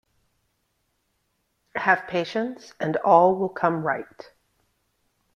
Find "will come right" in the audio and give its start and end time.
3.35-4.31